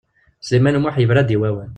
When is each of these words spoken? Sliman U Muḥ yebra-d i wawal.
Sliman 0.47 0.77
U 0.79 0.81
Muḥ 0.81 0.95
yebra-d 0.97 1.29
i 1.35 1.37
wawal. 1.41 1.69